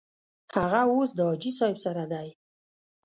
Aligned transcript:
هغه 0.55 0.81
اوس 0.91 1.09
د 1.13 1.19
حاجي 1.27 1.51
صاحب 1.59 1.77
سره 1.85 2.03
دی. 2.11 2.27